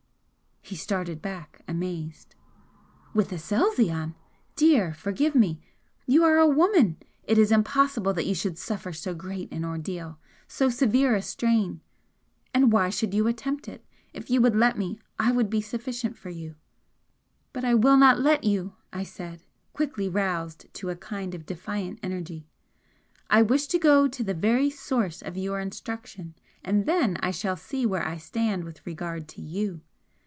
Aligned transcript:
He 0.63 0.75
started 0.77 1.21
back, 1.21 1.63
amazed. 1.67 2.33
"With 3.13 3.33
Aselzion! 3.33 4.15
Dear, 4.55 4.93
forgive 4.93 5.35
me! 5.35 5.59
You 6.05 6.23
are 6.23 6.37
a 6.37 6.47
woman! 6.47 6.95
It 7.25 7.37
is 7.37 7.51
impossible 7.51 8.13
that 8.13 8.25
you 8.27 8.33
should 8.33 8.57
suffer 8.57 8.93
so 8.93 9.13
great 9.13 9.51
an 9.51 9.65
ordeal, 9.65 10.17
so 10.47 10.69
severe 10.69 11.13
a 11.13 11.21
strain! 11.21 11.81
And 12.53 12.71
why 12.71 12.89
should 12.89 13.13
you 13.13 13.27
attempt 13.27 13.67
it? 13.67 13.83
If 14.13 14.29
you 14.29 14.39
would 14.39 14.55
let 14.55 14.77
me, 14.77 15.01
I 15.19 15.33
would 15.33 15.49
be 15.49 15.59
sufficient 15.59 16.15
for 16.17 16.29
you." 16.29 16.55
"But 17.51 17.65
I 17.65 17.73
will 17.73 17.97
not 17.97 18.21
let 18.21 18.45
you!" 18.45 18.75
I 18.93 19.03
said, 19.03 19.43
quickly, 19.73 20.07
roused 20.07 20.73
to 20.75 20.89
a 20.89 20.95
kind 20.95 21.35
of 21.35 21.45
defiant 21.45 21.99
energy 22.01 22.47
"I 23.29 23.41
wish 23.41 23.67
to 23.67 23.79
go 23.79 24.07
to 24.07 24.23
the 24.23 24.33
very 24.35 24.69
source 24.69 25.21
of 25.21 25.35
your 25.35 25.59
instruction, 25.59 26.33
and 26.63 26.85
then 26.85 27.17
I 27.19 27.31
shall 27.31 27.57
see 27.57 27.85
where 27.85 28.07
I 28.07 28.15
stand 28.15 28.63
with 28.63 28.85
regard 28.85 29.27
to 29.29 29.41
you! 29.41 29.81